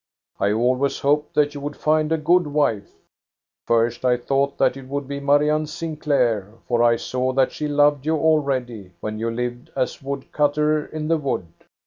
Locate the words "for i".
6.67-6.95